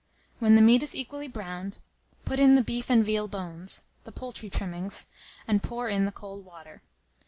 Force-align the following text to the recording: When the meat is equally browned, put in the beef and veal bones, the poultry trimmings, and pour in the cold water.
When 0.39 0.55
the 0.55 0.63
meat 0.63 0.81
is 0.81 0.95
equally 0.95 1.27
browned, 1.27 1.79
put 2.25 2.39
in 2.39 2.55
the 2.55 2.63
beef 2.63 2.89
and 2.89 3.05
veal 3.05 3.27
bones, 3.27 3.83
the 4.03 4.11
poultry 4.11 4.49
trimmings, 4.49 5.05
and 5.47 5.61
pour 5.61 5.89
in 5.89 6.05
the 6.05 6.11
cold 6.11 6.43
water. 6.43 6.81